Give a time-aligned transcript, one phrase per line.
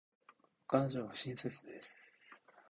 [0.65, 1.95] 彼女は親切です。